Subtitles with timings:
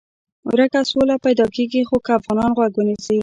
[0.49, 3.17] ورکه سوله پیدا کېږي خو که افغانان غوږ ونیسي.